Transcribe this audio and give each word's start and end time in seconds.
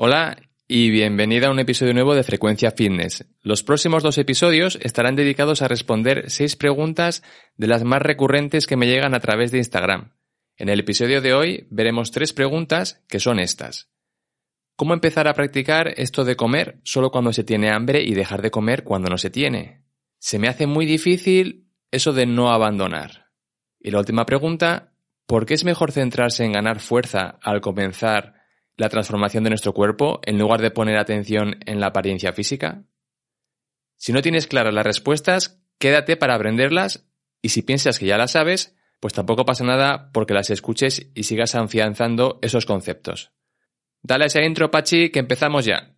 Hola 0.00 0.38
y 0.68 0.90
bienvenida 0.90 1.48
a 1.48 1.50
un 1.50 1.58
episodio 1.58 1.92
nuevo 1.92 2.14
de 2.14 2.22
Frecuencia 2.22 2.70
Fitness. 2.70 3.26
Los 3.42 3.64
próximos 3.64 4.04
dos 4.04 4.16
episodios 4.16 4.78
estarán 4.80 5.16
dedicados 5.16 5.60
a 5.60 5.66
responder 5.66 6.30
seis 6.30 6.54
preguntas 6.54 7.24
de 7.56 7.66
las 7.66 7.82
más 7.82 8.00
recurrentes 8.00 8.68
que 8.68 8.76
me 8.76 8.86
llegan 8.86 9.16
a 9.16 9.18
través 9.18 9.50
de 9.50 9.58
Instagram. 9.58 10.12
En 10.56 10.68
el 10.68 10.78
episodio 10.78 11.20
de 11.20 11.34
hoy 11.34 11.66
veremos 11.70 12.12
tres 12.12 12.32
preguntas 12.32 13.02
que 13.08 13.18
son 13.18 13.40
estas. 13.40 13.90
¿Cómo 14.76 14.94
empezar 14.94 15.26
a 15.26 15.34
practicar 15.34 15.88
esto 15.96 16.24
de 16.24 16.36
comer 16.36 16.78
solo 16.84 17.10
cuando 17.10 17.32
se 17.32 17.42
tiene 17.42 17.72
hambre 17.72 18.00
y 18.00 18.14
dejar 18.14 18.40
de 18.40 18.52
comer 18.52 18.84
cuando 18.84 19.10
no 19.10 19.18
se 19.18 19.30
tiene? 19.30 19.82
Se 20.20 20.38
me 20.38 20.46
hace 20.46 20.68
muy 20.68 20.86
difícil 20.86 21.72
eso 21.90 22.12
de 22.12 22.24
no 22.24 22.52
abandonar. 22.52 23.32
Y 23.80 23.90
la 23.90 23.98
última 23.98 24.26
pregunta, 24.26 24.92
¿por 25.26 25.44
qué 25.44 25.54
es 25.54 25.64
mejor 25.64 25.90
centrarse 25.90 26.44
en 26.44 26.52
ganar 26.52 26.78
fuerza 26.78 27.40
al 27.42 27.60
comenzar 27.60 28.37
la 28.78 28.88
transformación 28.88 29.44
de 29.44 29.50
nuestro 29.50 29.74
cuerpo 29.74 30.20
en 30.24 30.38
lugar 30.38 30.62
de 30.62 30.70
poner 30.70 30.96
atención 30.96 31.56
en 31.66 31.80
la 31.80 31.88
apariencia 31.88 32.32
física? 32.32 32.84
Si 33.96 34.12
no 34.12 34.22
tienes 34.22 34.46
claras 34.46 34.72
las 34.72 34.86
respuestas, 34.86 35.60
quédate 35.78 36.16
para 36.16 36.36
aprenderlas 36.36 37.06
y 37.42 37.50
si 37.50 37.62
piensas 37.62 37.98
que 37.98 38.06
ya 38.06 38.16
las 38.16 38.30
sabes, 38.30 38.76
pues 39.00 39.12
tampoco 39.12 39.44
pasa 39.44 39.64
nada 39.64 40.10
porque 40.12 40.32
las 40.32 40.48
escuches 40.50 41.10
y 41.14 41.24
sigas 41.24 41.54
afianzando 41.54 42.38
esos 42.40 42.66
conceptos. 42.66 43.32
Dale 44.00 44.26
ese 44.26 44.44
intro, 44.44 44.70
Pachi, 44.70 45.10
que 45.10 45.18
empezamos 45.18 45.64
ya. 45.64 45.97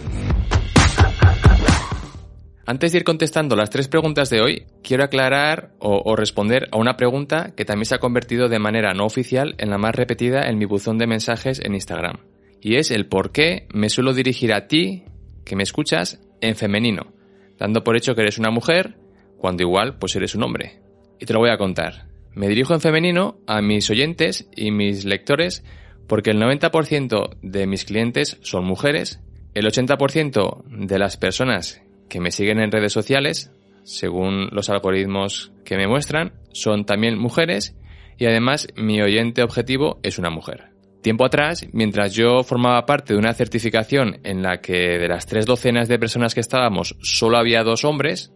Antes 2.71 2.93
de 2.93 2.99
ir 2.99 3.03
contestando 3.03 3.57
las 3.57 3.69
tres 3.69 3.89
preguntas 3.89 4.29
de 4.29 4.39
hoy, 4.39 4.63
quiero 4.81 5.03
aclarar 5.03 5.73
o, 5.79 6.15
responder 6.15 6.69
a 6.71 6.77
una 6.77 6.95
pregunta 6.95 7.51
que 7.53 7.65
también 7.65 7.85
se 7.85 7.95
ha 7.95 7.99
convertido 7.99 8.47
de 8.47 8.59
manera 8.59 8.93
no 8.93 9.05
oficial 9.05 9.55
en 9.57 9.69
la 9.69 9.77
más 9.77 9.93
repetida 9.93 10.47
en 10.47 10.57
mi 10.57 10.63
buzón 10.63 10.97
de 10.97 11.05
mensajes 11.05 11.59
en 11.59 11.73
Instagram. 11.73 12.19
Y 12.61 12.77
es 12.77 12.89
el 12.91 13.07
por 13.07 13.33
qué 13.33 13.67
me 13.73 13.89
suelo 13.89 14.13
dirigir 14.13 14.53
a 14.53 14.67
ti, 14.67 15.03
que 15.43 15.57
me 15.57 15.63
escuchas, 15.63 16.21
en 16.39 16.55
femenino, 16.55 17.11
dando 17.59 17.83
por 17.83 17.97
hecho 17.97 18.15
que 18.15 18.21
eres 18.21 18.37
una 18.37 18.51
mujer, 18.51 18.95
cuando 19.37 19.63
igual 19.63 19.97
pues 19.97 20.15
eres 20.15 20.33
un 20.33 20.43
hombre. 20.43 20.79
Y 21.19 21.25
te 21.25 21.33
lo 21.33 21.39
voy 21.39 21.49
a 21.49 21.57
contar. 21.57 22.07
Me 22.31 22.47
dirijo 22.47 22.73
en 22.73 22.79
femenino 22.79 23.37
a 23.47 23.61
mis 23.61 23.89
oyentes 23.89 24.47
y 24.55 24.71
mis 24.71 25.03
lectores 25.03 25.65
porque 26.07 26.31
el 26.31 26.37
90% 26.39 27.35
de 27.41 27.67
mis 27.67 27.83
clientes 27.83 28.37
son 28.43 28.63
mujeres, 28.63 29.19
el 29.55 29.65
80% 29.65 30.63
de 30.69 30.99
las 30.99 31.17
personas 31.17 31.81
que 32.11 32.19
me 32.19 32.31
siguen 32.31 32.59
en 32.59 32.73
redes 32.73 32.91
sociales, 32.91 33.53
según 33.83 34.49
los 34.51 34.69
algoritmos 34.69 35.53
que 35.63 35.77
me 35.77 35.87
muestran, 35.87 36.33
son 36.51 36.83
también 36.83 37.17
mujeres 37.17 37.77
y 38.17 38.25
además 38.25 38.67
mi 38.75 39.01
oyente 39.01 39.43
objetivo 39.43 40.01
es 40.03 40.19
una 40.19 40.29
mujer. 40.29 40.71
Tiempo 41.01 41.23
atrás, 41.23 41.65
mientras 41.71 42.13
yo 42.13 42.43
formaba 42.43 42.85
parte 42.85 43.13
de 43.13 43.19
una 43.19 43.33
certificación 43.33 44.19
en 44.25 44.43
la 44.43 44.59
que 44.59 44.99
de 44.99 45.07
las 45.07 45.25
tres 45.25 45.45
docenas 45.45 45.87
de 45.87 45.97
personas 45.97 46.35
que 46.35 46.41
estábamos 46.41 46.97
solo 47.01 47.37
había 47.37 47.63
dos 47.63 47.85
hombres, 47.85 48.33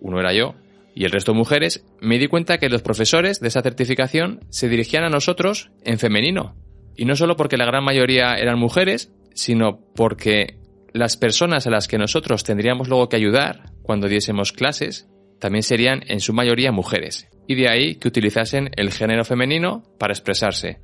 uno 0.00 0.18
era 0.18 0.32
yo, 0.32 0.54
y 0.94 1.04
el 1.04 1.12
resto 1.12 1.34
mujeres, 1.34 1.84
me 2.00 2.18
di 2.18 2.26
cuenta 2.26 2.56
que 2.56 2.70
los 2.70 2.80
profesores 2.80 3.38
de 3.38 3.48
esa 3.48 3.60
certificación 3.60 4.40
se 4.48 4.70
dirigían 4.70 5.04
a 5.04 5.10
nosotros 5.10 5.70
en 5.84 5.98
femenino. 5.98 6.56
Y 6.96 7.04
no 7.04 7.16
solo 7.16 7.36
porque 7.36 7.58
la 7.58 7.66
gran 7.66 7.84
mayoría 7.84 8.36
eran 8.36 8.58
mujeres, 8.58 9.12
sino 9.34 9.80
porque 9.94 10.63
las 10.94 11.16
personas 11.16 11.66
a 11.66 11.70
las 11.70 11.88
que 11.88 11.98
nosotros 11.98 12.44
tendríamos 12.44 12.88
luego 12.88 13.08
que 13.08 13.16
ayudar 13.16 13.72
cuando 13.82 14.08
diésemos 14.08 14.52
clases 14.52 15.10
también 15.40 15.64
serían 15.64 16.02
en 16.06 16.20
su 16.20 16.32
mayoría 16.32 16.70
mujeres. 16.70 17.28
Y 17.48 17.56
de 17.56 17.68
ahí 17.68 17.96
que 17.96 18.06
utilizasen 18.06 18.70
el 18.76 18.92
género 18.92 19.24
femenino 19.24 19.82
para 19.98 20.12
expresarse. 20.12 20.78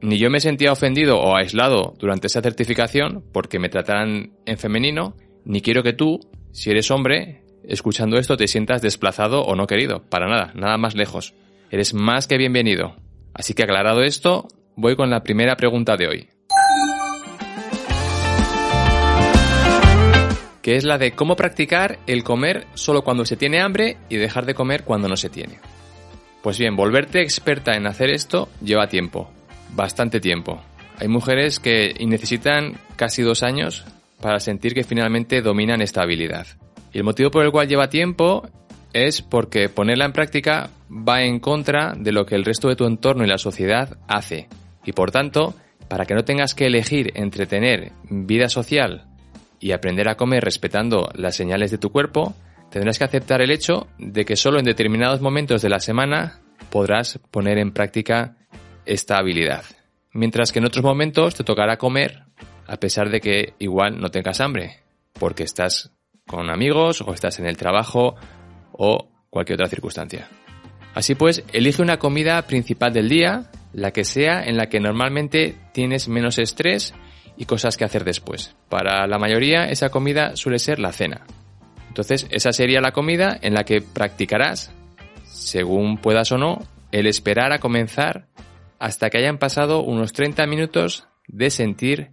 Ni 0.00 0.16
yo 0.16 0.30
me 0.30 0.38
sentía 0.38 0.70
ofendido 0.70 1.18
o 1.18 1.36
aislado 1.36 1.94
durante 1.98 2.28
esa 2.28 2.40
certificación 2.40 3.24
porque 3.32 3.58
me 3.58 3.68
trataran 3.68 4.32
en 4.46 4.58
femenino, 4.58 5.16
ni 5.44 5.60
quiero 5.60 5.82
que 5.82 5.92
tú, 5.92 6.20
si 6.52 6.70
eres 6.70 6.92
hombre, 6.92 7.42
escuchando 7.64 8.16
esto 8.16 8.36
te 8.36 8.46
sientas 8.46 8.80
desplazado 8.80 9.42
o 9.42 9.56
no 9.56 9.66
querido. 9.66 10.04
Para 10.08 10.28
nada, 10.28 10.52
nada 10.54 10.78
más 10.78 10.94
lejos. 10.94 11.34
Eres 11.72 11.94
más 11.94 12.28
que 12.28 12.38
bienvenido. 12.38 12.94
Así 13.34 13.54
que 13.54 13.64
aclarado 13.64 14.04
esto, 14.04 14.46
voy 14.76 14.94
con 14.94 15.10
la 15.10 15.24
primera 15.24 15.56
pregunta 15.56 15.96
de 15.96 16.06
hoy. 16.06 16.28
Que 20.68 20.76
es 20.76 20.84
la 20.84 20.98
de 20.98 21.12
cómo 21.12 21.34
practicar 21.34 21.98
el 22.06 22.22
comer 22.22 22.66
solo 22.74 23.00
cuando 23.00 23.24
se 23.24 23.38
tiene 23.38 23.62
hambre 23.62 23.96
y 24.10 24.16
dejar 24.16 24.44
de 24.44 24.52
comer 24.52 24.84
cuando 24.84 25.08
no 25.08 25.16
se 25.16 25.30
tiene. 25.30 25.60
Pues 26.42 26.58
bien, 26.58 26.76
volverte 26.76 27.22
experta 27.22 27.74
en 27.74 27.86
hacer 27.86 28.10
esto 28.10 28.50
lleva 28.62 28.86
tiempo, 28.86 29.30
bastante 29.74 30.20
tiempo. 30.20 30.60
Hay 30.98 31.08
mujeres 31.08 31.58
que 31.58 31.94
necesitan 32.06 32.74
casi 32.96 33.22
dos 33.22 33.42
años 33.42 33.86
para 34.20 34.40
sentir 34.40 34.74
que 34.74 34.84
finalmente 34.84 35.40
dominan 35.40 35.80
esta 35.80 36.02
habilidad. 36.02 36.46
Y 36.92 36.98
el 36.98 37.04
motivo 37.04 37.30
por 37.30 37.46
el 37.46 37.50
cual 37.50 37.66
lleva 37.66 37.88
tiempo 37.88 38.46
es 38.92 39.22
porque 39.22 39.70
ponerla 39.70 40.04
en 40.04 40.12
práctica 40.12 40.68
va 40.90 41.22
en 41.22 41.40
contra 41.40 41.94
de 41.96 42.12
lo 42.12 42.26
que 42.26 42.34
el 42.34 42.44
resto 42.44 42.68
de 42.68 42.76
tu 42.76 42.84
entorno 42.84 43.24
y 43.24 43.28
la 43.28 43.38
sociedad 43.38 43.96
hace. 44.06 44.48
Y 44.84 44.92
por 44.92 45.12
tanto, 45.12 45.54
para 45.88 46.04
que 46.04 46.14
no 46.14 46.26
tengas 46.26 46.54
que 46.54 46.66
elegir 46.66 47.12
entre 47.14 47.46
tener 47.46 47.92
vida 48.10 48.50
social 48.50 49.07
y 49.60 49.72
aprender 49.72 50.08
a 50.08 50.16
comer 50.16 50.44
respetando 50.44 51.08
las 51.14 51.36
señales 51.36 51.70
de 51.70 51.78
tu 51.78 51.90
cuerpo, 51.90 52.34
tendrás 52.70 52.98
que 52.98 53.04
aceptar 53.04 53.40
el 53.40 53.50
hecho 53.50 53.88
de 53.98 54.24
que 54.24 54.36
solo 54.36 54.58
en 54.58 54.64
determinados 54.64 55.20
momentos 55.20 55.62
de 55.62 55.68
la 55.68 55.80
semana 55.80 56.40
podrás 56.70 57.18
poner 57.30 57.58
en 57.58 57.72
práctica 57.72 58.36
esta 58.84 59.18
habilidad. 59.18 59.64
Mientras 60.12 60.52
que 60.52 60.58
en 60.58 60.66
otros 60.66 60.84
momentos 60.84 61.34
te 61.34 61.44
tocará 61.44 61.76
comer 61.76 62.24
a 62.66 62.76
pesar 62.76 63.10
de 63.10 63.20
que 63.20 63.54
igual 63.58 64.00
no 64.00 64.10
tengas 64.10 64.40
hambre, 64.40 64.80
porque 65.14 65.42
estás 65.42 65.90
con 66.26 66.50
amigos 66.50 67.00
o 67.00 67.12
estás 67.14 67.38
en 67.38 67.46
el 67.46 67.56
trabajo 67.56 68.14
o 68.72 69.08
cualquier 69.30 69.56
otra 69.56 69.68
circunstancia. 69.68 70.28
Así 70.94 71.14
pues, 71.14 71.44
elige 71.52 71.82
una 71.82 71.98
comida 71.98 72.42
principal 72.42 72.92
del 72.92 73.08
día, 73.08 73.50
la 73.72 73.92
que 73.92 74.04
sea 74.04 74.42
en 74.44 74.56
la 74.56 74.68
que 74.68 74.80
normalmente 74.80 75.54
tienes 75.72 76.08
menos 76.08 76.38
estrés 76.38 76.94
y 77.38 77.46
cosas 77.46 77.76
que 77.76 77.84
hacer 77.84 78.04
después. 78.04 78.54
Para 78.68 79.06
la 79.06 79.18
mayoría 79.18 79.70
esa 79.70 79.90
comida 79.90 80.36
suele 80.36 80.58
ser 80.58 80.80
la 80.80 80.92
cena. 80.92 81.24
Entonces 81.88 82.26
esa 82.30 82.52
sería 82.52 82.80
la 82.80 82.92
comida 82.92 83.38
en 83.40 83.54
la 83.54 83.64
que 83.64 83.80
practicarás, 83.80 84.72
según 85.24 85.98
puedas 85.98 86.32
o 86.32 86.38
no, 86.38 86.58
el 86.90 87.06
esperar 87.06 87.52
a 87.52 87.60
comenzar 87.60 88.26
hasta 88.78 89.08
que 89.08 89.18
hayan 89.18 89.38
pasado 89.38 89.82
unos 89.82 90.12
30 90.12 90.46
minutos 90.46 91.06
de 91.28 91.50
sentir 91.50 92.10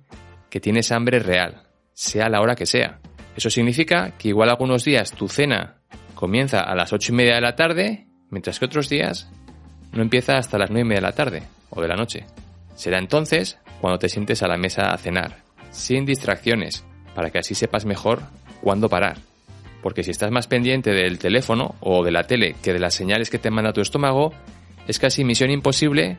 que 0.50 0.60
tienes 0.60 0.92
hambre 0.92 1.20
real, 1.20 1.64
sea 1.94 2.30
la 2.30 2.42
hora 2.42 2.56
que 2.56 2.66
sea. 2.66 3.00
Eso 3.36 3.50
significa 3.50 4.12
que 4.18 4.30
igual 4.30 4.50
algunos 4.50 4.86
días 4.86 5.12
tu 5.12 5.28
cena 5.28 5.78
comienza 6.14 6.62
a 6.62 6.76
las 6.76 6.94
8 6.94 7.12
y 7.12 7.16
media 7.16 7.36
de 7.36 7.42
la 7.42 7.56
tarde, 7.56 8.08
mientras 8.30 8.60
que 8.60 8.66
otros 8.66 8.90
días 8.90 9.30
no 9.92 10.02
empieza 10.02 10.38
hasta 10.38 10.58
las 10.58 10.70
9 10.70 10.82
y 10.82 10.88
media 10.88 11.02
de 11.02 11.08
la 11.08 11.16
tarde 11.16 11.44
o 11.70 11.82
de 11.82 11.88
la 11.88 11.96
noche. 11.96 12.26
Será 12.76 13.00
entonces 13.00 13.58
cuando 13.86 14.00
te 14.00 14.10
sientes 14.10 14.42
a 14.42 14.48
la 14.48 14.58
mesa 14.58 14.88
a 14.88 14.98
cenar, 14.98 15.44
sin 15.70 16.08
distracciones, 16.08 16.84
para 17.14 17.30
que 17.30 17.38
así 17.38 17.54
sepas 17.54 17.86
mejor 17.86 18.24
cuándo 18.60 18.90
parar. 18.90 19.20
Porque 19.84 20.02
si 20.02 20.10
estás 20.10 20.32
más 20.32 20.48
pendiente 20.48 20.90
del 20.90 21.20
teléfono 21.20 21.76
o 21.82 22.04
de 22.04 22.10
la 22.12 22.24
tele 22.24 22.56
que 22.64 22.74
de 22.74 22.80
las 22.80 22.96
señales 22.96 23.30
que 23.30 23.38
te 23.38 23.52
manda 23.52 23.74
tu 23.74 23.82
estómago, 23.82 24.34
es 24.88 24.98
casi 24.98 25.24
misión 25.24 25.52
imposible, 25.52 26.18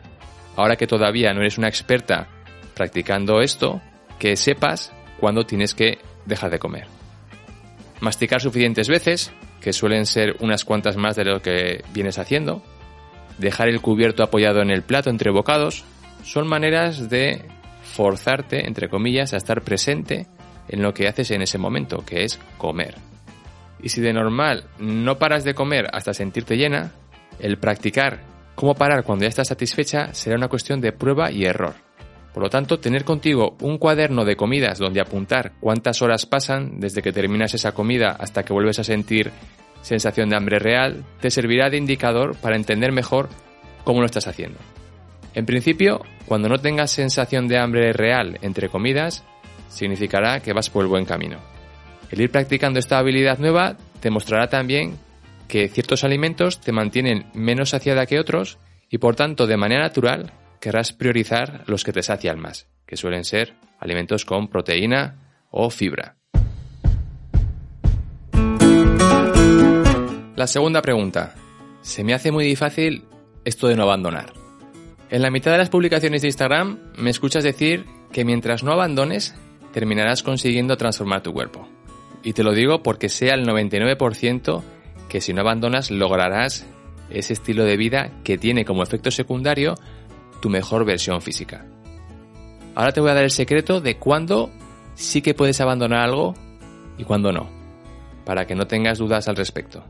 ahora 0.54 0.76
que 0.76 0.86
todavía 0.86 1.34
no 1.34 1.40
eres 1.40 1.58
una 1.58 1.66
experta 1.66 2.28
practicando 2.76 3.40
esto, 3.40 3.82
que 4.20 4.36
sepas 4.36 4.92
cuándo 5.18 5.44
tienes 5.44 5.74
que 5.74 5.98
dejar 6.24 6.52
de 6.52 6.60
comer. 6.60 6.86
Masticar 7.98 8.40
suficientes 8.40 8.88
veces, 8.88 9.32
que 9.60 9.72
suelen 9.72 10.06
ser 10.06 10.36
unas 10.38 10.64
cuantas 10.64 10.96
más 10.96 11.16
de 11.16 11.24
lo 11.24 11.42
que 11.42 11.82
vienes 11.92 12.20
haciendo. 12.20 12.62
Dejar 13.38 13.66
el 13.66 13.80
cubierto 13.80 14.22
apoyado 14.22 14.62
en 14.62 14.70
el 14.70 14.82
plato 14.82 15.10
entre 15.10 15.32
bocados. 15.32 15.84
Son 16.22 16.46
maneras 16.46 17.10
de 17.10 17.56
forzarte, 17.96 18.66
entre 18.66 18.88
comillas, 18.88 19.32
a 19.32 19.38
estar 19.38 19.62
presente 19.62 20.26
en 20.69 20.82
lo 20.82 20.93
que 20.93 21.08
haces 21.08 21.31
en 21.31 21.40
ese 21.40 21.56
momento, 21.56 22.04
que 22.04 22.25
es 22.25 22.38
comer. 22.58 22.94
Y 23.82 23.88
si 23.88 24.00
de 24.00 24.12
normal 24.12 24.64
no 24.78 25.19
paras 25.19 25.44
de 25.44 25.54
comer 25.54 25.87
hasta 25.93 26.12
sentirte 26.12 26.56
llena, 26.56 26.93
el 27.38 27.58
practicar 27.58 28.20
cómo 28.54 28.75
parar 28.75 29.02
cuando 29.04 29.25
ya 29.25 29.28
estás 29.28 29.48
satisfecha 29.48 30.12
será 30.12 30.37
una 30.37 30.48
cuestión 30.48 30.81
de 30.81 30.93
prueba 30.93 31.31
y 31.31 31.44
error. 31.44 31.75
Por 32.34 32.43
lo 32.43 32.50
tanto, 32.50 32.78
tener 32.78 33.04
contigo 33.04 33.56
un 33.62 33.78
cuaderno 33.78 34.26
de 34.26 34.37
comidas 34.37 34.78
donde 34.78 35.00
apuntar 35.00 35.52
cuántas 35.58 36.02
horas 36.02 36.26
pasan 36.26 36.78
desde 36.78 37.00
que 37.00 37.12
terminas 37.12 37.54
esa 37.54 37.72
comida 37.72 38.14
hasta 38.19 38.42
que 38.42 38.52
vuelves 38.52 38.78
a 38.78 38.84
sentir 38.84 39.32
sensación 39.81 40.28
de 40.28 40.37
hambre 40.37 40.58
real 40.58 41.02
te 41.20 41.31
servirá 41.31 41.70
de 41.70 41.78
indicador 41.78 42.37
para 42.37 42.56
entender 42.56 42.92
mejor 42.92 43.31
cómo 43.84 44.00
lo 44.00 44.06
estás 44.06 44.26
haciendo. 44.26 44.58
En 45.37 45.44
principio, 45.44 46.00
cuando 46.25 46.49
no 46.49 46.56
tengas 46.56 46.91
sensación 46.91 47.47
de 47.47 47.59
hambre 47.59 47.93
real 47.93 48.38
entre 48.41 48.71
comidas, 48.71 49.23
significará 49.69 50.41
que 50.41 50.55
vas 50.55 50.71
por 50.71 50.83
el 50.83 50.88
buen 50.88 51.05
camino. 51.05 51.37
El 52.11 52.23
ir 52.23 52.31
practicando 52.31 52.79
esta 52.79 52.97
habilidad 52.97 53.38
nueva 53.38 53.77
te 54.00 54.09
mostrará 54.09 54.49
también 54.49 54.97
que 55.47 55.69
ciertos 55.69 56.05
alimentos 56.05 56.59
te 56.62 56.73
mantienen 56.73 57.27
menos 57.35 57.69
saciada 57.69 58.06
que 58.06 58.19
otros 58.19 58.56
y 58.88 58.97
por 58.97 59.15
tanto 59.15 59.47
de 59.47 59.59
manera 59.59 59.83
natural 59.83 60.33
querrás 60.59 60.94
priorizar 60.94 61.65
los 61.67 61.85
que 61.85 61.93
te 61.93 62.03
sacian 62.03 62.41
más, 62.41 62.67
que 62.87 62.97
suelen 62.97 63.27
ser 63.27 63.56
alimentos 63.79 64.25
con 64.25 64.49
proteína 64.49 65.19
o 65.50 65.69
fibra. 65.69 66.17
La 70.35 70.47
segunda 70.47 70.81
pregunta. 70.81 71.35
Se 71.83 72.03
me 72.05 72.15
hace 72.15 72.33
muy 72.33 72.47
difícil 72.47 73.05
esto 73.44 73.69
de 73.69 73.77
no 73.77 73.83
abandonar. 73.83 74.45
En 75.08 75.23
la 75.23 75.31
mitad 75.31 75.53
de 75.53 75.58
las 75.58 75.70
publicaciones 75.70 76.23
de 76.23 76.29
Instagram 76.29 76.79
me 76.99 77.11
escuchas 77.11 77.44
decir 77.44 77.85
que 78.12 78.25
mientras 78.25 78.64
no 78.64 78.73
abandones, 78.73 79.37
terminarás 79.73 80.23
consiguiendo 80.23 80.76
transformar 80.76 81.23
tu 81.23 81.32
cuerpo. 81.32 81.69
Y 82.25 82.32
te 82.32 82.43
lo 82.43 82.53
digo 82.53 82.82
porque 82.82 83.08
sea 83.08 83.35
el 83.35 83.47
99% 83.47 84.62
que 85.08 85.20
si 85.20 85.32
no 85.32 85.43
abandonas 85.43 85.93
lograrás 85.93 86.67
ese 87.08 87.35
estilo 87.35 87.64
de 87.64 87.76
vida 87.76 88.11
que 88.25 88.37
tiene 88.37 88.64
como 88.64 88.82
efecto 88.82 89.12
secundario 89.12 89.75
tu 90.41 90.50
mejor 90.50 90.85
versión 90.85 91.23
física. 91.23 91.67
Ahora 92.75 92.93
te 92.93 93.00
voy 93.00 93.11
a 93.11 93.14
dar 93.14 93.25
el 93.25 93.31
secreto 93.31 93.81
de 93.81 93.99
cuándo 93.99 94.50
sí 94.94 95.23
que 95.23 95.35
puedes 95.35 95.61
abandonar 95.61 96.00
algo 96.00 96.35
y 96.99 97.05
cuándo 97.05 97.31
no, 97.31 97.49
para 98.25 98.47
que 98.47 98.56
no 98.56 98.67
tengas 98.67 98.99
dudas 98.99 99.29
al 99.29 99.37
respecto. 99.37 99.85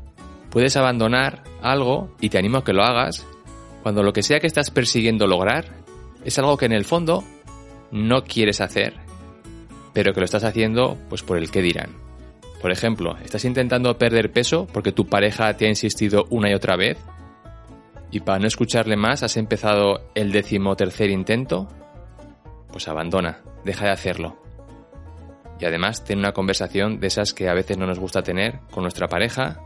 Puedes 0.51 0.77
abandonar 0.77 1.43
algo, 1.63 2.15
y 2.21 2.29
te 2.29 2.39
animo 2.39 2.59
a 2.59 2.65
que 2.65 2.73
lo 2.73 2.83
hagas, 2.83 3.27
cuando 3.87 4.03
lo 4.03 4.13
que 4.13 4.25
sea 4.25 4.41
que 4.41 4.49
estás 4.49 4.73
persiguiendo 4.73 5.29
lograr 5.29 5.67
es 6.25 6.37
algo 6.41 6.57
que 6.57 6.67
en 6.67 6.73
el 6.73 6.85
fondo 6.85 7.23
no 7.93 8.25
quieres 8.25 8.61
hacer, 8.61 8.95
pero 9.93 10.13
que 10.13 10.19
lo 10.19 10.25
estás 10.25 10.43
haciendo 10.43 10.99
pues 11.09 11.23
por 11.23 11.39
el 11.39 11.53
que 11.53 11.63
dirán. 11.63 11.91
Por 12.61 12.73
ejemplo, 12.73 13.17
estás 13.19 13.45
intentando 13.45 13.97
perder 13.97 14.33
peso 14.33 14.67
porque 14.73 14.91
tu 14.91 15.07
pareja 15.07 15.57
te 15.57 15.67
ha 15.67 15.69
insistido 15.69 16.25
una 16.31 16.51
y 16.51 16.55
otra 16.55 16.75
vez 16.75 16.99
y 18.11 18.19
para 18.19 18.41
no 18.41 18.49
escucharle 18.49 18.97
más 18.97 19.23
has 19.23 19.37
empezado 19.37 20.11
el 20.17 20.33
decimotercer 20.33 21.09
intento, 21.09 21.69
pues 22.73 22.89
abandona, 22.89 23.45
deja 23.65 23.85
de 23.85 23.93
hacerlo. 23.93 24.37
Y 25.61 25.65
además 25.65 26.03
ten 26.03 26.19
una 26.19 26.33
conversación 26.33 26.99
de 26.99 27.07
esas 27.07 27.33
que 27.33 27.49
a 27.49 27.55
veces 27.55 27.79
no 27.79 27.87
nos 27.87 28.01
gusta 28.01 28.25
tener 28.25 28.59
con 28.73 28.83
nuestra 28.83 29.07
pareja 29.07 29.61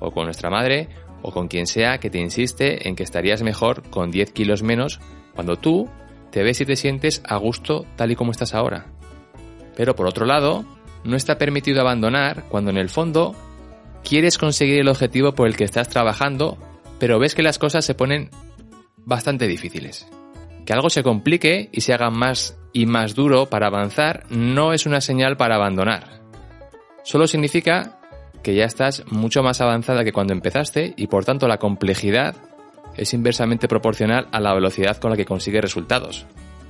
o 0.00 0.12
con 0.12 0.24
nuestra 0.24 0.48
madre 0.48 0.88
o 1.26 1.32
con 1.32 1.48
quien 1.48 1.66
sea 1.66 1.98
que 1.98 2.08
te 2.08 2.20
insiste 2.20 2.88
en 2.88 2.94
que 2.94 3.02
estarías 3.02 3.42
mejor 3.42 3.82
con 3.90 4.12
10 4.12 4.30
kilos 4.30 4.62
menos 4.62 5.00
cuando 5.34 5.56
tú 5.56 5.90
te 6.30 6.44
ves 6.44 6.60
y 6.60 6.64
te 6.64 6.76
sientes 6.76 7.20
a 7.26 7.36
gusto 7.36 7.84
tal 7.96 8.12
y 8.12 8.16
como 8.16 8.30
estás 8.30 8.54
ahora. 8.54 8.86
Pero 9.74 9.96
por 9.96 10.06
otro 10.06 10.24
lado, 10.24 10.64
no 11.02 11.16
está 11.16 11.36
permitido 11.36 11.80
abandonar 11.80 12.44
cuando 12.48 12.70
en 12.70 12.76
el 12.76 12.88
fondo 12.88 13.34
quieres 14.04 14.38
conseguir 14.38 14.78
el 14.78 14.88
objetivo 14.88 15.34
por 15.34 15.48
el 15.48 15.56
que 15.56 15.64
estás 15.64 15.88
trabajando, 15.88 16.58
pero 17.00 17.18
ves 17.18 17.34
que 17.34 17.42
las 17.42 17.58
cosas 17.58 17.84
se 17.84 17.96
ponen 17.96 18.30
bastante 18.98 19.48
difíciles. 19.48 20.06
Que 20.64 20.74
algo 20.74 20.90
se 20.90 21.02
complique 21.02 21.70
y 21.72 21.80
se 21.80 21.92
haga 21.92 22.10
más 22.10 22.56
y 22.72 22.86
más 22.86 23.16
duro 23.16 23.46
para 23.46 23.66
avanzar 23.66 24.26
no 24.30 24.72
es 24.72 24.86
una 24.86 25.00
señal 25.00 25.36
para 25.36 25.56
abandonar. 25.56 26.20
Solo 27.02 27.26
significa 27.26 27.95
que 28.46 28.54
ya 28.54 28.64
estás 28.64 29.02
mucho 29.10 29.42
más 29.42 29.60
avanzada 29.60 30.04
que 30.04 30.12
cuando 30.12 30.32
empezaste 30.32 30.94
y 30.96 31.08
por 31.08 31.24
tanto 31.24 31.48
la 31.48 31.58
complejidad 31.58 32.36
es 32.96 33.12
inversamente 33.12 33.66
proporcional 33.66 34.28
a 34.30 34.38
la 34.38 34.54
velocidad 34.54 34.98
con 34.98 35.10
la 35.10 35.16
que 35.16 35.24
consigues 35.24 35.62
resultados. 35.62 36.26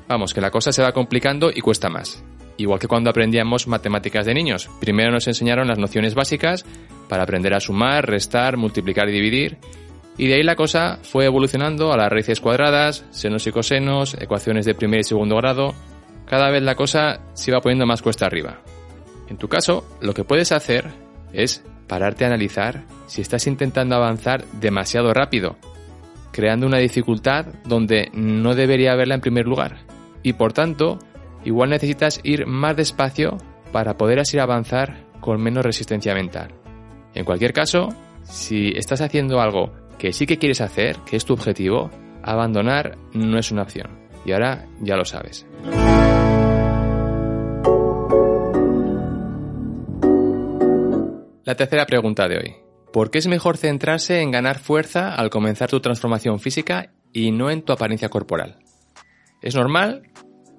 Vamos, 0.08 0.32
que 0.32 0.40
la 0.40 0.50
cosa 0.50 0.72
se 0.72 0.80
va 0.80 0.92
complicando 0.92 1.50
y 1.54 1.60
cuesta 1.60 1.90
más. 1.90 2.24
Igual 2.56 2.80
que 2.80 2.88
cuando 2.88 3.10
aprendíamos 3.10 3.68
matemáticas 3.68 4.24
de 4.24 4.32
niños. 4.32 4.70
Primero 4.80 5.10
nos 5.10 5.28
enseñaron 5.28 5.68
las 5.68 5.78
nociones 5.78 6.14
básicas 6.14 6.64
para 7.10 7.24
aprender 7.24 7.52
a 7.52 7.60
sumar, 7.60 8.08
restar, 8.08 8.56
multiplicar 8.56 9.10
y 9.10 9.12
dividir. 9.12 9.58
Y 10.16 10.28
de 10.28 10.36
ahí 10.36 10.42
la 10.44 10.56
cosa 10.56 10.98
fue 11.02 11.26
evolucionando 11.26 11.92
a 11.92 11.98
las 11.98 12.10
raíces 12.10 12.40
cuadradas, 12.40 13.04
senos 13.10 13.46
y 13.46 13.52
cosenos, 13.52 14.14
ecuaciones 14.18 14.64
de 14.64 14.74
primer 14.74 15.00
y 15.00 15.04
segundo 15.04 15.36
grado. 15.36 15.74
Cada 16.24 16.50
vez 16.50 16.62
la 16.62 16.74
cosa 16.74 17.20
se 17.34 17.50
iba 17.50 17.60
poniendo 17.60 17.84
más 17.84 18.00
cuesta 18.00 18.24
arriba. 18.24 18.62
En 19.28 19.36
tu 19.36 19.48
caso, 19.48 19.84
lo 20.00 20.14
que 20.14 20.24
puedes 20.24 20.52
hacer 20.52 21.05
es 21.32 21.64
pararte 21.86 22.24
a 22.24 22.28
analizar 22.28 22.84
si 23.06 23.22
estás 23.22 23.46
intentando 23.46 23.94
avanzar 23.94 24.44
demasiado 24.60 25.12
rápido, 25.12 25.56
creando 26.32 26.66
una 26.66 26.78
dificultad 26.78 27.46
donde 27.64 28.10
no 28.12 28.54
debería 28.54 28.92
haberla 28.92 29.14
en 29.14 29.20
primer 29.20 29.46
lugar. 29.46 29.78
Y 30.22 30.32
por 30.34 30.52
tanto, 30.52 30.98
igual 31.44 31.70
necesitas 31.70 32.20
ir 32.24 32.46
más 32.46 32.76
despacio 32.76 33.38
para 33.72 33.96
poder 33.96 34.18
así 34.20 34.38
avanzar 34.38 35.04
con 35.20 35.40
menos 35.40 35.64
resistencia 35.64 36.14
mental. 36.14 36.54
En 37.14 37.24
cualquier 37.24 37.52
caso, 37.52 37.88
si 38.22 38.72
estás 38.76 39.00
haciendo 39.00 39.40
algo 39.40 39.72
que 39.98 40.12
sí 40.12 40.26
que 40.26 40.38
quieres 40.38 40.60
hacer, 40.60 40.96
que 41.08 41.16
es 41.16 41.24
tu 41.24 41.32
objetivo, 41.32 41.90
abandonar 42.22 42.98
no 43.14 43.38
es 43.38 43.50
una 43.50 43.62
opción. 43.62 43.90
Y 44.24 44.32
ahora 44.32 44.66
ya 44.80 44.96
lo 44.96 45.04
sabes. 45.04 45.46
La 51.46 51.54
tercera 51.54 51.86
pregunta 51.86 52.26
de 52.26 52.38
hoy. 52.38 52.56
¿Por 52.92 53.12
qué 53.12 53.18
es 53.18 53.28
mejor 53.28 53.56
centrarse 53.56 54.20
en 54.20 54.32
ganar 54.32 54.58
fuerza 54.58 55.14
al 55.14 55.30
comenzar 55.30 55.70
tu 55.70 55.78
transformación 55.78 56.40
física 56.40 56.92
y 57.12 57.30
no 57.30 57.52
en 57.52 57.62
tu 57.62 57.72
apariencia 57.72 58.08
corporal? 58.08 58.58
Es 59.42 59.54
normal 59.54 60.10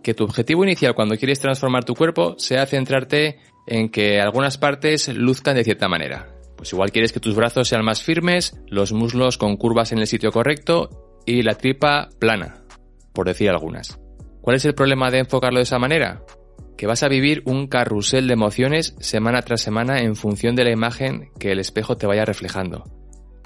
que 0.02 0.14
tu 0.14 0.24
objetivo 0.24 0.64
inicial 0.64 0.96
cuando 0.96 1.18
quieres 1.18 1.42
transformar 1.42 1.84
tu 1.84 1.94
cuerpo 1.94 2.36
sea 2.40 2.66
centrarte 2.66 3.38
en 3.68 3.90
que 3.90 4.22
algunas 4.22 4.58
partes 4.58 5.10
luzcan 5.10 5.58
de 5.58 5.66
cierta 5.66 5.90
manera. 5.90 6.34
Pues 6.56 6.72
igual 6.72 6.94
quieres 6.94 7.12
que 7.12 7.20
tus 7.20 7.36
brazos 7.36 7.68
sean 7.68 7.84
más 7.84 8.02
firmes, 8.02 8.58
los 8.68 8.94
muslos 8.94 9.38
con 9.38 9.58
curvas 9.58 9.92
en 9.92 10.00
el 10.00 10.08
sitio 10.08 10.32
correcto 10.32 11.20
y 11.26 11.42
la 11.42 11.56
tripa 11.56 12.08
plana, 12.18 12.64
por 13.12 13.28
decir 13.28 13.50
algunas. 13.50 14.00
¿Cuál 14.40 14.56
es 14.56 14.64
el 14.64 14.74
problema 14.74 15.12
de 15.12 15.20
enfocarlo 15.20 15.60
de 15.60 15.64
esa 15.64 15.80
manera? 15.80 16.24
Que 16.78 16.88
vas 16.88 17.04
a 17.04 17.08
vivir 17.08 17.42
un 17.46 17.68
carrusel 17.68 18.28
de 18.28 18.34
emociones 18.34 18.96
semana 19.00 19.42
tras 19.42 19.62
semana 19.62 20.02
en 20.02 20.16
función 20.16 20.56
de 20.56 20.64
la 20.64 20.72
imagen 20.72 21.32
que 21.40 21.52
el 21.52 21.60
espejo 21.60 21.98
te 21.98 22.08
vaya 22.08 22.24
reflejando 22.24 22.84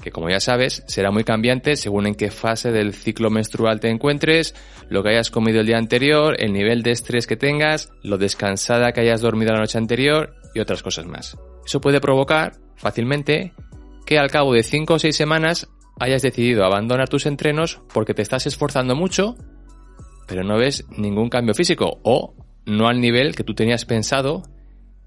que 0.01 0.11
como 0.11 0.29
ya 0.29 0.39
sabes 0.39 0.83
será 0.87 1.11
muy 1.11 1.23
cambiante 1.23 1.75
según 1.75 2.07
en 2.07 2.15
qué 2.15 2.31
fase 2.31 2.71
del 2.71 2.93
ciclo 2.93 3.29
menstrual 3.29 3.79
te 3.79 3.89
encuentres, 3.89 4.55
lo 4.89 5.03
que 5.03 5.09
hayas 5.09 5.31
comido 5.31 5.61
el 5.61 5.67
día 5.67 5.77
anterior, 5.77 6.35
el 6.39 6.51
nivel 6.51 6.83
de 6.83 6.91
estrés 6.91 7.27
que 7.27 7.37
tengas, 7.37 7.89
lo 8.03 8.17
descansada 8.17 8.91
que 8.91 9.01
hayas 9.01 9.21
dormido 9.21 9.53
la 9.53 9.59
noche 9.59 9.77
anterior 9.77 10.35
y 10.53 10.59
otras 10.59 10.83
cosas 10.83 11.05
más. 11.05 11.37
Eso 11.65 11.79
puede 11.79 12.01
provocar 12.01 12.53
fácilmente 12.75 13.53
que 14.05 14.17
al 14.17 14.31
cabo 14.31 14.53
de 14.53 14.63
5 14.63 14.95
o 14.95 14.99
6 14.99 15.15
semanas 15.15 15.69
hayas 15.99 16.21
decidido 16.21 16.65
abandonar 16.65 17.07
tus 17.07 17.25
entrenos 17.25 17.81
porque 17.93 18.13
te 18.13 18.23
estás 18.23 18.47
esforzando 18.47 18.95
mucho, 18.95 19.35
pero 20.27 20.43
no 20.43 20.57
ves 20.57 20.85
ningún 20.97 21.29
cambio 21.29 21.53
físico 21.53 21.99
o 22.03 22.33
no 22.65 22.87
al 22.87 23.01
nivel 23.01 23.35
que 23.35 23.43
tú 23.43 23.53
tenías 23.53 23.85
pensado 23.85 24.43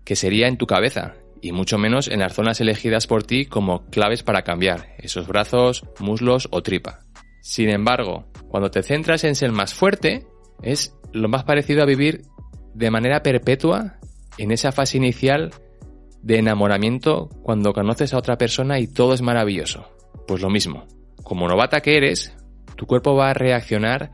que 0.04 0.16
sería 0.16 0.48
en 0.48 0.58
tu 0.58 0.66
cabeza 0.66 1.14
y 1.40 1.52
mucho 1.52 1.78
menos 1.78 2.08
en 2.08 2.20
las 2.20 2.34
zonas 2.34 2.60
elegidas 2.60 3.06
por 3.06 3.22
ti 3.22 3.46
como 3.46 3.84
claves 3.86 4.22
para 4.22 4.42
cambiar, 4.42 4.94
esos 4.98 5.26
brazos, 5.26 5.84
muslos 6.00 6.48
o 6.50 6.62
tripa. 6.62 7.00
Sin 7.42 7.68
embargo, 7.68 8.26
cuando 8.48 8.70
te 8.70 8.82
centras 8.82 9.24
en 9.24 9.34
ser 9.34 9.52
más 9.52 9.74
fuerte, 9.74 10.26
es 10.62 10.96
lo 11.12 11.28
más 11.28 11.44
parecido 11.44 11.82
a 11.82 11.86
vivir 11.86 12.22
de 12.74 12.90
manera 12.90 13.22
perpetua 13.22 13.98
en 14.38 14.50
esa 14.50 14.72
fase 14.72 14.96
inicial 14.96 15.52
de 16.22 16.38
enamoramiento 16.38 17.28
cuando 17.42 17.74
conoces 17.74 18.14
a 18.14 18.18
otra 18.18 18.38
persona 18.38 18.80
y 18.80 18.86
todo 18.86 19.12
es 19.12 19.20
maravilloso. 19.20 19.86
Pues 20.26 20.40
lo 20.40 20.48
mismo, 20.48 20.86
como 21.22 21.46
novata 21.46 21.80
que 21.80 21.96
eres, 21.98 22.34
tu 22.76 22.86
cuerpo 22.86 23.14
va 23.14 23.30
a 23.30 23.34
reaccionar 23.34 24.10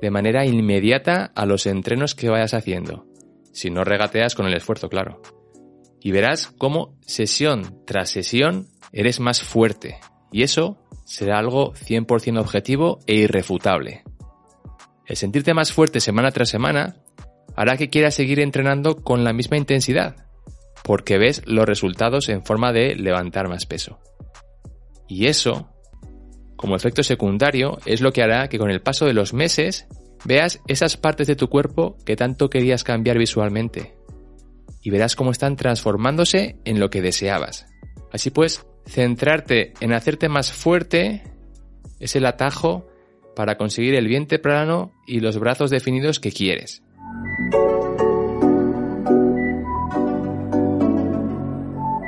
de 0.00 0.10
manera 0.10 0.44
inmediata 0.46 1.32
a 1.34 1.46
los 1.46 1.66
entrenos 1.66 2.14
que 2.14 2.28
vayas 2.28 2.54
haciendo 2.54 3.06
si 3.54 3.70
no 3.70 3.84
regateas 3.84 4.34
con 4.34 4.46
el 4.46 4.54
esfuerzo, 4.54 4.88
claro. 4.88 5.22
Y 6.00 6.10
verás 6.10 6.52
cómo 6.58 6.98
sesión 7.00 7.82
tras 7.86 8.10
sesión 8.10 8.66
eres 8.92 9.20
más 9.20 9.42
fuerte. 9.42 10.00
Y 10.32 10.42
eso 10.42 10.84
será 11.04 11.38
algo 11.38 11.72
100% 11.72 12.40
objetivo 12.40 12.98
e 13.06 13.14
irrefutable. 13.14 14.02
El 15.06 15.16
sentirte 15.16 15.54
más 15.54 15.72
fuerte 15.72 16.00
semana 16.00 16.32
tras 16.32 16.48
semana 16.48 16.96
hará 17.56 17.76
que 17.76 17.90
quieras 17.90 18.14
seguir 18.14 18.40
entrenando 18.40 18.96
con 19.02 19.22
la 19.22 19.32
misma 19.32 19.56
intensidad, 19.56 20.26
porque 20.82 21.16
ves 21.16 21.42
los 21.46 21.64
resultados 21.64 22.28
en 22.28 22.44
forma 22.44 22.72
de 22.72 22.96
levantar 22.96 23.48
más 23.48 23.66
peso. 23.66 24.00
Y 25.06 25.26
eso, 25.26 25.70
como 26.64 26.76
efecto 26.76 27.02
secundario, 27.02 27.78
es 27.84 28.00
lo 28.00 28.10
que 28.10 28.22
hará 28.22 28.48
que 28.48 28.56
con 28.56 28.70
el 28.70 28.80
paso 28.80 29.04
de 29.04 29.12
los 29.12 29.34
meses 29.34 29.86
veas 30.24 30.62
esas 30.66 30.96
partes 30.96 31.26
de 31.26 31.36
tu 31.36 31.50
cuerpo 31.50 31.98
que 32.06 32.16
tanto 32.16 32.48
querías 32.48 32.84
cambiar 32.84 33.18
visualmente. 33.18 33.94
Y 34.80 34.88
verás 34.88 35.14
cómo 35.14 35.30
están 35.30 35.56
transformándose 35.56 36.56
en 36.64 36.80
lo 36.80 36.88
que 36.88 37.02
deseabas. 37.02 37.66
Así 38.14 38.30
pues, 38.30 38.64
centrarte 38.86 39.74
en 39.80 39.92
hacerte 39.92 40.30
más 40.30 40.52
fuerte 40.52 41.22
es 42.00 42.16
el 42.16 42.24
atajo 42.24 42.88
para 43.36 43.58
conseguir 43.58 43.94
el 43.94 44.08
vientre 44.08 44.38
plano 44.38 44.94
y 45.06 45.20
los 45.20 45.38
brazos 45.38 45.70
definidos 45.70 46.18
que 46.18 46.32
quieres. 46.32 46.82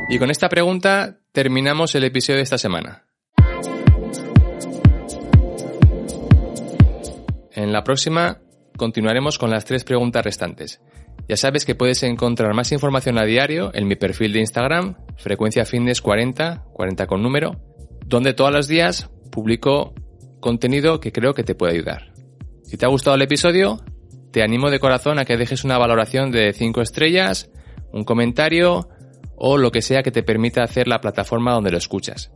Y 0.08 0.18
con 0.18 0.30
esta 0.30 0.48
pregunta 0.48 1.18
terminamos 1.32 1.94
el 1.94 2.04
episodio 2.04 2.38
de 2.38 2.44
esta 2.44 2.56
semana. 2.56 3.05
En 7.56 7.72
la 7.72 7.82
próxima 7.84 8.42
continuaremos 8.76 9.38
con 9.38 9.50
las 9.50 9.64
tres 9.64 9.82
preguntas 9.82 10.22
restantes. 10.22 10.82
Ya 11.26 11.38
sabes 11.38 11.64
que 11.64 11.74
puedes 11.74 12.02
encontrar 12.02 12.52
más 12.52 12.70
información 12.70 13.18
a 13.18 13.24
diario 13.24 13.70
en 13.72 13.88
mi 13.88 13.96
perfil 13.96 14.34
de 14.34 14.40
Instagram, 14.40 14.96
frecuencia 15.16 15.64
fitness 15.64 16.02
40, 16.02 16.66
40 16.74 17.06
con 17.06 17.22
número, 17.22 17.56
donde 18.04 18.34
todos 18.34 18.52
los 18.52 18.68
días 18.68 19.08
publico 19.32 19.94
contenido 20.38 21.00
que 21.00 21.12
creo 21.12 21.32
que 21.32 21.44
te 21.44 21.54
puede 21.54 21.72
ayudar. 21.72 22.12
Si 22.62 22.76
te 22.76 22.84
ha 22.84 22.90
gustado 22.90 23.16
el 23.16 23.22
episodio, 23.22 23.80
te 24.32 24.42
animo 24.42 24.70
de 24.70 24.78
corazón 24.78 25.18
a 25.18 25.24
que 25.24 25.38
dejes 25.38 25.64
una 25.64 25.78
valoración 25.78 26.30
de 26.30 26.52
5 26.52 26.82
estrellas, 26.82 27.50
un 27.90 28.04
comentario 28.04 28.90
o 29.34 29.56
lo 29.56 29.70
que 29.70 29.80
sea 29.80 30.02
que 30.02 30.10
te 30.10 30.22
permita 30.22 30.62
hacer 30.62 30.88
la 30.88 31.00
plataforma 31.00 31.54
donde 31.54 31.70
lo 31.70 31.78
escuchas. 31.78 32.30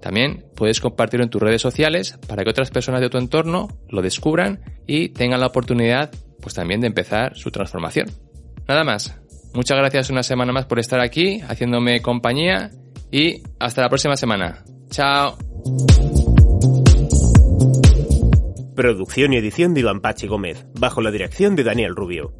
También 0.00 0.46
puedes 0.56 0.80
compartirlo 0.80 1.24
en 1.24 1.30
tus 1.30 1.42
redes 1.42 1.60
sociales 1.60 2.18
para 2.26 2.42
que 2.42 2.50
otras 2.50 2.70
personas 2.70 3.00
de 3.00 3.10
tu 3.10 3.18
entorno 3.18 3.68
lo 3.88 4.02
descubran 4.02 4.60
y 4.86 5.10
tengan 5.10 5.40
la 5.40 5.46
oportunidad 5.46 6.10
pues 6.40 6.54
también 6.54 6.80
de 6.80 6.86
empezar 6.86 7.36
su 7.36 7.50
transformación. 7.50 8.06
Nada 8.66 8.84
más. 8.84 9.16
Muchas 9.52 9.76
gracias 9.78 10.10
una 10.10 10.22
semana 10.22 10.52
más 10.52 10.66
por 10.66 10.78
estar 10.78 11.00
aquí 11.00 11.40
haciéndome 11.40 12.00
compañía 12.02 12.70
y 13.10 13.42
hasta 13.58 13.82
la 13.82 13.88
próxima 13.88 14.16
semana. 14.16 14.64
Chao. 14.90 15.36
Producción 18.76 19.32
y 19.32 19.36
edición 19.36 19.74
de 19.74 19.80
Iván 19.80 20.00
Gómez, 20.28 20.66
bajo 20.78 21.02
la 21.02 21.10
dirección 21.10 21.56
de 21.56 21.64
Daniel 21.64 21.94
Rubio. 21.94 22.32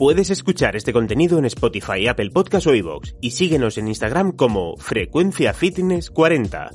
Puedes 0.00 0.30
escuchar 0.30 0.76
este 0.76 0.94
contenido 0.94 1.38
en 1.38 1.44
Spotify, 1.44 2.08
Apple 2.08 2.30
Podcast 2.30 2.66
o 2.68 2.74
iVoox 2.74 3.16
y 3.20 3.32
síguenos 3.32 3.76
en 3.76 3.86
Instagram 3.86 4.32
como 4.32 4.78
Frecuencia 4.78 5.52
Fitness 5.52 6.08
40. 6.08 6.70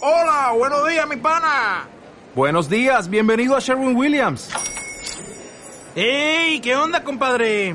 Hola, 0.00 0.54
buenos 0.56 0.88
días, 0.88 1.08
mi 1.08 1.16
pana. 1.16 1.88
Buenos 2.36 2.70
días, 2.70 3.10
bienvenido 3.10 3.56
a 3.56 3.58
Sherwin 3.58 3.96
Williams. 3.96 4.48
¡Ey! 5.96 6.60
¿Qué 6.60 6.76
onda, 6.76 7.02
compadre? 7.02 7.74